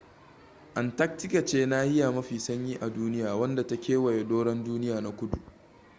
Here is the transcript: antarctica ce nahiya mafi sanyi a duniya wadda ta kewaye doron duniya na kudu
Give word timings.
antarctica 0.75 1.45
ce 1.45 1.65
nahiya 1.65 2.11
mafi 2.11 2.39
sanyi 2.39 2.77
a 2.81 2.89
duniya 2.89 3.35
wadda 3.35 3.67
ta 3.67 3.75
kewaye 3.77 4.23
doron 4.23 4.63
duniya 4.63 5.01
na 5.01 5.11
kudu 5.11 5.37